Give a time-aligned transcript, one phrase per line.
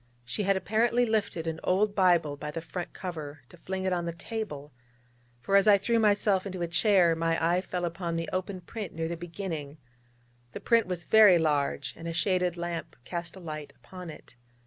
[0.25, 4.05] She had apparently lifted an old Bible by the front cover to fling it on
[4.05, 4.73] the table,
[5.39, 8.95] for as I threw myself into a chair my eye fell upon the open print
[8.95, 9.77] near the beginning.
[10.53, 14.35] The print was very large, and a shaded lamp cast a light upon it.